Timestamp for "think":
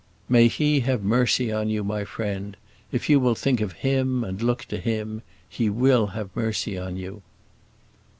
3.35-3.61